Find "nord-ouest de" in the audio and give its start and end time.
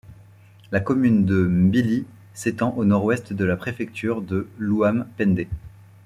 2.85-3.45